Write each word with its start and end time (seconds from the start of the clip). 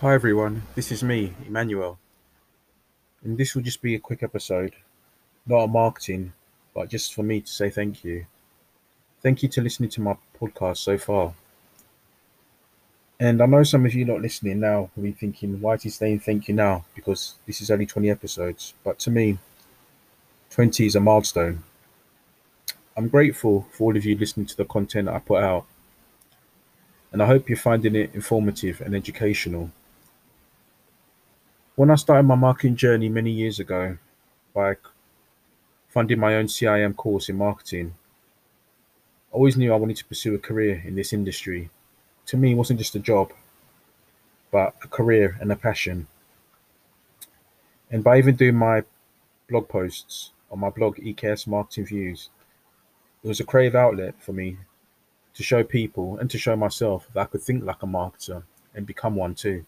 Hi 0.00 0.14
everyone, 0.14 0.62
this 0.76 0.92
is 0.92 1.02
me, 1.02 1.34
Emmanuel, 1.44 1.98
and 3.24 3.36
this 3.36 3.56
will 3.56 3.62
just 3.62 3.82
be 3.82 3.96
a 3.96 3.98
quick 3.98 4.22
episode, 4.22 4.74
not 5.44 5.64
a 5.64 5.66
marketing, 5.66 6.34
but 6.72 6.88
just 6.88 7.12
for 7.12 7.24
me 7.24 7.40
to 7.40 7.50
say 7.50 7.68
thank 7.68 8.04
you. 8.04 8.26
Thank 9.24 9.42
you 9.42 9.48
to 9.48 9.60
listening 9.60 9.90
to 9.90 10.00
my 10.00 10.16
podcast 10.40 10.76
so 10.76 10.98
far. 10.98 11.34
And 13.18 13.42
I 13.42 13.46
know 13.46 13.64
some 13.64 13.84
of 13.86 13.92
you 13.92 14.04
not 14.04 14.22
listening 14.22 14.60
now 14.60 14.88
will 14.94 15.02
be 15.02 15.10
thinking, 15.10 15.60
why 15.60 15.74
is 15.74 15.82
he 15.82 15.90
saying 15.90 16.20
thank 16.20 16.46
you 16.46 16.54
now? 16.54 16.84
Because 16.94 17.34
this 17.44 17.60
is 17.60 17.68
only 17.68 17.86
20 17.86 18.08
episodes. 18.08 18.74
But 18.84 19.00
to 19.00 19.10
me, 19.10 19.38
20 20.50 20.86
is 20.86 20.94
a 20.94 21.00
milestone. 21.00 21.64
I'm 22.96 23.08
grateful 23.08 23.66
for 23.72 23.86
all 23.86 23.96
of 23.96 24.04
you 24.04 24.16
listening 24.16 24.46
to 24.46 24.56
the 24.56 24.64
content 24.64 25.08
I 25.08 25.18
put 25.18 25.42
out. 25.42 25.66
And 27.10 27.20
I 27.20 27.26
hope 27.26 27.48
you're 27.48 27.58
finding 27.58 27.96
it 27.96 28.14
informative 28.14 28.80
and 28.80 28.94
educational. 28.94 29.72
When 31.78 31.92
I 31.92 31.94
started 31.94 32.24
my 32.24 32.34
marketing 32.34 32.74
journey 32.74 33.08
many 33.08 33.30
years 33.30 33.60
ago 33.60 33.98
by 34.52 34.78
funding 35.88 36.18
my 36.18 36.34
own 36.34 36.46
CIM 36.46 36.96
course 36.96 37.28
in 37.28 37.36
marketing, 37.36 37.94
I 39.32 39.36
always 39.36 39.56
knew 39.56 39.72
I 39.72 39.76
wanted 39.76 39.98
to 39.98 40.04
pursue 40.04 40.34
a 40.34 40.40
career 40.40 40.82
in 40.84 40.96
this 40.96 41.12
industry. 41.12 41.70
To 42.26 42.36
me, 42.36 42.50
it 42.50 42.56
wasn't 42.56 42.80
just 42.80 42.96
a 42.96 42.98
job, 42.98 43.32
but 44.50 44.74
a 44.82 44.88
career 44.88 45.38
and 45.40 45.52
a 45.52 45.54
passion. 45.54 46.08
And 47.92 48.02
by 48.02 48.18
even 48.18 48.34
doing 48.34 48.56
my 48.56 48.82
blog 49.48 49.68
posts 49.68 50.32
on 50.50 50.58
my 50.58 50.70
blog, 50.70 50.96
EKS 50.96 51.46
Marketing 51.46 51.86
Views, 51.86 52.28
it 53.22 53.28
was 53.28 53.38
a 53.38 53.44
creative 53.44 53.76
outlet 53.76 54.16
for 54.18 54.32
me 54.32 54.56
to 55.32 55.44
show 55.44 55.62
people 55.62 56.18
and 56.18 56.28
to 56.28 56.38
show 56.38 56.56
myself 56.56 57.06
that 57.14 57.20
I 57.20 57.26
could 57.26 57.42
think 57.42 57.62
like 57.62 57.84
a 57.84 57.86
marketer 57.86 58.42
and 58.74 58.84
become 58.84 59.14
one 59.14 59.36
too. 59.36 59.64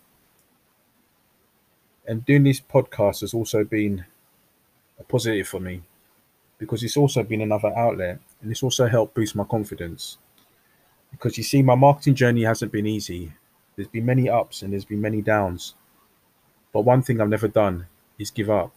And 2.10 2.26
doing 2.26 2.42
these 2.42 2.60
podcasts 2.60 3.20
has 3.20 3.34
also 3.34 3.62
been 3.62 4.04
a 4.98 5.04
positive 5.04 5.46
for 5.46 5.60
me 5.60 5.82
because 6.58 6.82
it's 6.82 6.96
also 6.96 7.22
been 7.22 7.40
another 7.40 7.72
outlet 7.76 8.18
and 8.42 8.50
it's 8.50 8.64
also 8.64 8.88
helped 8.88 9.14
boost 9.14 9.36
my 9.36 9.44
confidence. 9.44 10.18
Because 11.12 11.38
you 11.38 11.44
see, 11.44 11.62
my 11.62 11.76
marketing 11.76 12.16
journey 12.16 12.42
hasn't 12.42 12.72
been 12.72 12.88
easy. 12.88 13.32
There's 13.76 13.86
been 13.86 14.06
many 14.06 14.28
ups 14.28 14.62
and 14.62 14.72
there's 14.72 14.84
been 14.84 15.00
many 15.00 15.22
downs. 15.22 15.76
But 16.72 16.80
one 16.80 17.00
thing 17.00 17.20
I've 17.20 17.28
never 17.28 17.46
done 17.46 17.86
is 18.18 18.32
give 18.32 18.50
up. 18.50 18.72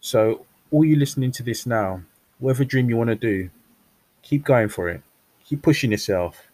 So, 0.00 0.44
all 0.72 0.84
you 0.84 0.96
listening 0.96 1.30
to 1.30 1.44
this 1.44 1.66
now, 1.66 2.02
whatever 2.40 2.64
dream 2.64 2.90
you 2.90 2.96
want 2.96 3.10
to 3.10 3.14
do, 3.14 3.48
keep 4.22 4.44
going 4.44 4.70
for 4.70 4.88
it. 4.88 5.02
Keep 5.44 5.62
pushing 5.62 5.92
yourself 5.92 6.48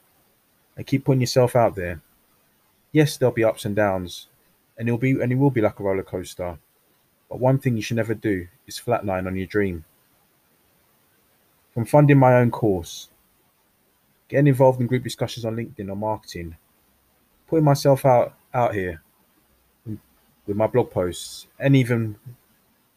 and 0.76 0.86
keep 0.86 1.06
putting 1.06 1.22
yourself 1.22 1.56
out 1.56 1.74
there. 1.74 2.02
Yes, 2.92 3.16
there'll 3.16 3.34
be 3.34 3.44
ups 3.44 3.64
and 3.64 3.74
downs, 3.74 4.26
and 4.78 4.88
it'll 4.88 4.98
be 4.98 5.10
and 5.10 5.32
it 5.32 5.34
will 5.34 5.50
be 5.50 5.60
like 5.60 5.80
a 5.80 5.82
roller 5.82 6.02
coaster. 6.02 6.58
But 7.28 7.40
one 7.40 7.58
thing 7.58 7.76
you 7.76 7.82
should 7.82 7.96
never 7.96 8.14
do 8.14 8.46
is 8.66 8.80
flatline 8.80 9.26
on 9.26 9.36
your 9.36 9.46
dream. 9.46 9.84
From 11.74 11.84
funding 11.84 12.18
my 12.18 12.36
own 12.36 12.50
course, 12.50 13.10
getting 14.28 14.46
involved 14.46 14.80
in 14.80 14.86
group 14.86 15.02
discussions 15.02 15.44
on 15.44 15.56
LinkedIn 15.56 15.90
or 15.90 15.96
marketing, 15.96 16.56
putting 17.48 17.64
myself 17.64 18.06
out 18.06 18.34
out 18.54 18.74
here 18.74 19.02
with 20.46 20.56
my 20.56 20.66
blog 20.66 20.90
posts, 20.90 21.46
and 21.58 21.76
even 21.76 22.16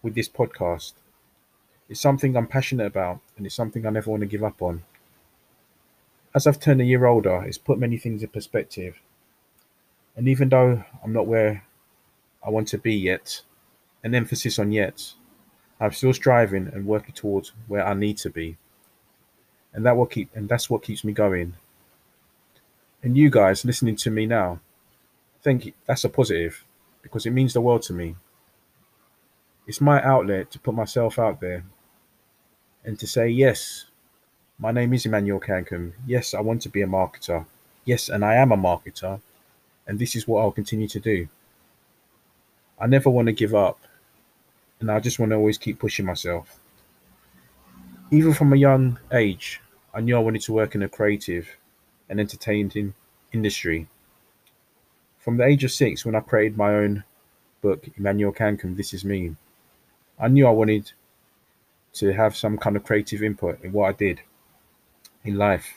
with 0.02 0.16
this 0.16 0.30
podcast, 0.30 0.94
it's 1.90 2.00
something 2.00 2.38
I'm 2.38 2.48
passionate 2.48 2.86
about, 2.86 3.20
and 3.36 3.46
it's 3.46 3.56
something 3.56 3.86
I 3.86 3.90
never 3.90 4.10
want 4.10 4.22
to 4.22 4.28
give 4.28 4.44
up 4.44 4.62
on. 4.62 4.84
As 6.34 6.48
I've 6.48 6.62
turned 6.62 6.80
a 6.80 6.86
year 6.86 7.06
older, 7.06 7.44
it's 7.44 7.58
put 7.58 7.78
many 7.78 7.98
things 7.98 8.24
in 8.24 8.30
perspective. 8.30 9.02
And 10.16 10.30
even 10.30 10.48
though 10.48 10.86
I'm 11.04 11.12
not 11.12 11.28
where 11.28 11.66
I 12.44 12.50
want 12.50 12.68
to 12.70 12.78
be 12.78 12.96
yet, 12.96 13.42
an 14.04 14.16
emphasis 14.16 14.58
on 14.58 14.72
yet, 14.72 15.14
I'm 15.80 15.92
still 15.92 16.14
striving 16.14 16.70
and 16.74 16.86
working 16.86 17.14
towards 17.14 17.54
where 17.68 17.86
I 17.86 17.94
need 17.94 18.18
to 18.20 18.30
be. 18.30 18.58
And 19.74 19.86
that 19.86 19.98
will 19.98 20.06
keep 20.06 20.30
and 20.36 20.50
that's 20.50 20.70
what 20.70 20.84
keeps 20.84 21.04
me 21.04 21.14
going. 21.14 21.56
And 23.04 23.18
you 23.18 23.30
guys 23.30 23.66
listening 23.66 23.96
to 23.98 24.12
me 24.12 24.26
now, 24.26 24.60
thank 25.42 25.66
you. 25.66 25.74
That's 25.88 26.04
a 26.04 26.10
positive 26.10 26.66
because 27.02 27.26
it 27.26 27.32
means 27.32 27.54
the 27.54 27.62
world 27.62 27.82
to 27.84 27.94
me. 27.94 28.16
It's 29.66 29.82
my 29.82 30.04
outlet 30.04 30.52
to 30.52 30.60
put 30.60 30.76
myself 30.76 31.18
out 31.18 31.40
there 31.42 31.64
and 32.84 33.00
to 33.00 33.08
say, 33.08 33.30
yes, 33.30 33.86
my 34.60 34.72
name 34.72 34.94
is 34.94 35.06
Emmanuel 35.06 35.40
Kankum. 35.40 35.94
Yes, 36.06 36.34
I 36.34 36.42
want 36.42 36.62
to 36.64 36.70
be 36.70 36.82
a 36.82 36.88
marketer. 36.88 37.46
Yes, 37.86 38.10
and 38.10 38.24
I 38.24 38.36
am 38.36 38.52
a 38.52 38.58
marketer. 38.58 39.20
And 39.88 39.98
this 39.98 40.16
is 40.16 40.28
what 40.28 40.42
I'll 40.42 40.52
continue 40.52 40.88
to 40.90 41.00
do. 41.00 41.28
I 42.82 42.88
never 42.88 43.12
want 43.12 43.28
to 43.28 43.32
give 43.32 43.54
up. 43.54 43.80
And 44.80 44.90
I 44.90 45.00
just 45.00 45.20
want 45.20 45.32
to 45.32 45.36
always 45.36 45.60
keep 45.60 45.78
pushing 45.78 46.08
myself. 46.08 46.60
Even 48.10 48.34
from 48.34 48.52
a 48.52 48.58
young 48.58 48.98
age, 49.14 49.62
I 49.94 50.02
knew 50.02 50.16
I 50.16 50.20
wanted 50.20 50.42
to 50.42 50.54
work 50.54 50.74
in 50.74 50.82
a 50.82 50.90
creative 50.90 51.48
and 52.10 52.20
entertaining 52.20 52.96
industry. 53.32 53.88
From 55.20 55.38
the 55.38 55.46
age 55.46 55.64
of 55.64 55.72
six, 55.72 56.04
when 56.04 56.16
I 56.16 56.22
created 56.22 56.58
my 56.58 56.74
own 56.74 57.04
book, 57.62 57.88
Emmanuel 57.96 58.34
Kankum, 58.34 58.76
This 58.76 58.96
Is 58.96 59.06
Me, 59.06 59.36
I 60.20 60.28
knew 60.28 60.48
I 60.48 60.52
wanted 60.52 60.92
to 61.94 62.14
have 62.14 62.36
some 62.36 62.58
kind 62.58 62.76
of 62.76 62.84
creative 62.84 63.22
input 63.22 63.64
in 63.64 63.72
what 63.74 63.90
I 63.90 63.92
did 63.94 64.22
in 65.24 65.36
life. 65.36 65.76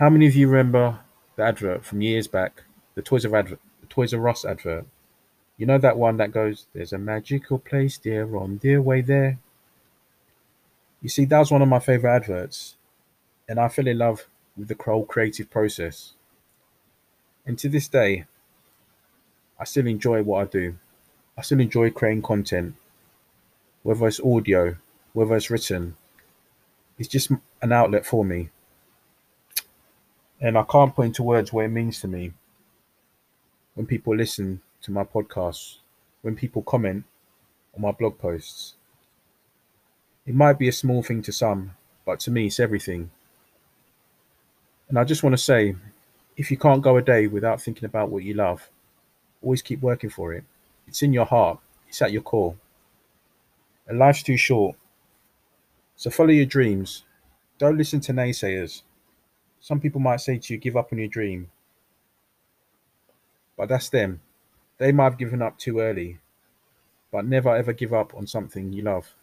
How 0.00 0.10
many 0.10 0.26
of 0.26 0.34
you 0.34 0.48
remember 0.48 0.98
the 1.36 1.44
advert 1.44 1.84
from 1.84 2.02
years 2.02 2.26
back, 2.26 2.64
the 2.96 3.02
Toys 3.02 3.24
R 3.24 3.36
advert, 3.36 3.60
the 3.80 3.86
Toys 3.86 4.12
R 4.12 4.28
Us 4.28 4.44
advert? 4.44 4.86
You 5.60 5.66
know 5.66 5.76
that 5.76 5.98
one 5.98 6.16
that 6.16 6.32
goes, 6.32 6.68
"There's 6.72 6.94
a 6.94 6.96
magical 6.96 7.58
place 7.58 7.98
there 7.98 8.34
on 8.34 8.56
their 8.62 8.80
way 8.80 9.02
there." 9.02 9.38
You 11.02 11.10
see, 11.10 11.26
that 11.26 11.38
was 11.38 11.50
one 11.50 11.60
of 11.60 11.68
my 11.68 11.78
favorite 11.78 12.14
adverts, 12.14 12.76
and 13.46 13.60
I 13.60 13.68
fell 13.68 13.86
in 13.86 13.98
love 13.98 14.26
with 14.56 14.68
the 14.68 14.82
whole 14.82 15.04
creative 15.04 15.50
process. 15.50 16.14
And 17.44 17.58
to 17.58 17.68
this 17.68 17.88
day, 17.88 18.24
I 19.58 19.64
still 19.64 19.86
enjoy 19.86 20.22
what 20.22 20.48
I 20.48 20.50
do. 20.50 20.78
I 21.36 21.42
still 21.42 21.60
enjoy 21.60 21.90
creating 21.90 22.22
content, 22.22 22.74
whether 23.82 24.08
it's 24.08 24.18
audio, 24.18 24.78
whether 25.12 25.36
it's 25.36 25.50
written. 25.50 25.94
It's 26.98 27.06
just 27.06 27.32
an 27.60 27.72
outlet 27.72 28.06
for 28.06 28.24
me. 28.24 28.48
And 30.40 30.56
I 30.56 30.62
can't 30.62 30.96
put 30.96 31.04
into 31.04 31.22
words 31.22 31.52
what 31.52 31.66
it 31.66 31.68
means 31.68 32.00
to 32.00 32.08
me 32.08 32.32
when 33.74 33.84
people 33.84 34.16
listen 34.16 34.62
to 34.82 34.90
my 34.90 35.04
podcasts, 35.04 35.76
when 36.22 36.36
people 36.36 36.62
comment 36.62 37.04
on 37.74 37.82
my 37.82 37.92
blog 37.92 38.18
posts. 38.18 38.74
It 40.26 40.34
might 40.34 40.58
be 40.58 40.68
a 40.68 40.72
small 40.72 41.02
thing 41.02 41.22
to 41.22 41.32
some, 41.32 41.72
but 42.04 42.20
to 42.20 42.30
me, 42.30 42.46
it's 42.46 42.60
everything. 42.60 43.10
And 44.88 44.98
I 44.98 45.04
just 45.04 45.22
want 45.22 45.34
to 45.34 45.42
say 45.42 45.76
if 46.36 46.50
you 46.50 46.56
can't 46.56 46.82
go 46.82 46.96
a 46.96 47.02
day 47.02 47.26
without 47.26 47.60
thinking 47.60 47.84
about 47.84 48.10
what 48.10 48.24
you 48.24 48.34
love, 48.34 48.68
always 49.42 49.62
keep 49.62 49.80
working 49.80 50.10
for 50.10 50.32
it. 50.32 50.44
It's 50.86 51.02
in 51.02 51.12
your 51.12 51.26
heart, 51.26 51.58
it's 51.88 52.02
at 52.02 52.12
your 52.12 52.22
core. 52.22 52.56
And 53.86 53.98
life's 53.98 54.22
too 54.22 54.36
short. 54.36 54.76
So 55.96 56.10
follow 56.10 56.30
your 56.30 56.46
dreams. 56.46 57.04
Don't 57.58 57.76
listen 57.76 58.00
to 58.00 58.12
naysayers. 58.12 58.82
Some 59.60 59.80
people 59.80 60.00
might 60.00 60.20
say 60.20 60.38
to 60.38 60.54
you, 60.54 60.58
give 60.58 60.76
up 60.76 60.92
on 60.92 60.98
your 60.98 61.08
dream. 61.08 61.50
But 63.56 63.68
that's 63.68 63.90
them. 63.90 64.20
They 64.80 64.92
might 64.92 65.04
have 65.04 65.18
given 65.18 65.42
up 65.42 65.58
too 65.58 65.78
early. 65.78 66.18
But 67.12 67.26
never 67.26 67.54
ever 67.54 67.74
give 67.74 67.92
up 67.92 68.14
on 68.14 68.26
something 68.26 68.72
you 68.72 68.82
love. 68.82 69.14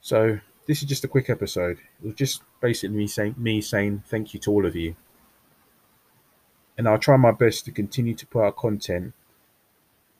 So 0.00 0.38
this 0.66 0.82
is 0.82 0.88
just 0.88 1.02
a 1.04 1.08
quick 1.08 1.28
episode. 1.28 1.78
It 2.00 2.06
was 2.06 2.14
just 2.14 2.42
basically 2.60 2.96
me 2.96 3.06
saying 3.08 3.34
me 3.36 3.60
saying 3.60 4.04
thank 4.06 4.34
you 4.34 4.40
to 4.40 4.52
all 4.52 4.64
of 4.64 4.76
you. 4.76 4.94
And 6.76 6.88
I'll 6.88 6.98
try 6.98 7.16
my 7.16 7.32
best 7.32 7.64
to 7.64 7.72
continue 7.72 8.14
to 8.14 8.26
put 8.26 8.44
out 8.44 8.56
content 8.56 9.14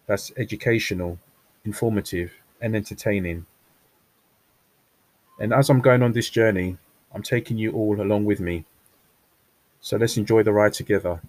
that's 0.06 0.32
educational, 0.36 1.20
informative, 1.64 2.32
and 2.60 2.74
entertaining. 2.74 3.46
And 5.38 5.52
as 5.52 5.70
I'm 5.70 5.80
going 5.80 6.02
on 6.02 6.12
this 6.12 6.30
journey, 6.30 6.78
I'm 7.14 7.22
taking 7.22 7.58
you 7.58 7.70
all 7.72 8.00
along 8.00 8.24
with 8.24 8.40
me. 8.40 8.64
So 9.80 9.96
let's 9.98 10.16
enjoy 10.16 10.42
the 10.42 10.52
ride 10.52 10.72
together. 10.72 11.20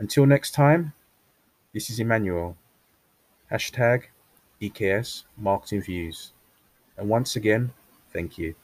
Until 0.00 0.24
next 0.24 0.52
time, 0.52 0.94
this 1.74 1.90
is 1.90 2.00
Emmanuel. 2.00 2.56
Hashtag 3.52 4.04
EKS 4.58 5.24
Marketing 5.36 5.82
Views. 5.82 6.32
And 6.96 7.06
once 7.10 7.36
again, 7.36 7.74
thank 8.10 8.38
you. 8.38 8.54